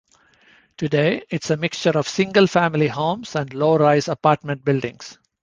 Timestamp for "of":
1.95-2.07